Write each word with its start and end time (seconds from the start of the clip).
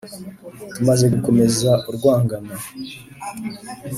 tumaze 0.73 1.05
gukomeza 1.13 1.71
urwangano, 1.89 2.53